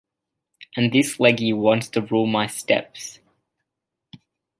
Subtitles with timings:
[0.75, 3.19] And this Leggy wants to rule my steps!